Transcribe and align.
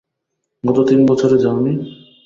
গত 0.63 0.77
তিন 0.89 0.99
বছরে 1.09 1.37
যাও 1.43 1.57
নি? 1.59 1.73